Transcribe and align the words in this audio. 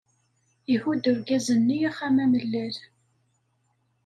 Ihudd 0.73 1.09
urgaz-nni 1.11 1.77
axxam 1.89 2.15
amellal. 2.23 2.75